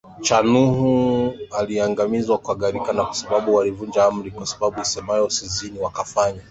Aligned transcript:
cha 0.21 0.41
Nuhu 0.43 1.33
uliangamizwa 1.63 2.37
kwa 2.37 2.55
gharika 2.55 2.93
kwa 2.93 3.13
sababu 3.13 3.55
walivunja 3.55 4.05
Amri 4.05 4.33
ya 4.39 4.45
saba 4.45 4.81
isemayo 4.81 5.25
usizini 5.25 5.79
wakafanya 5.79 6.39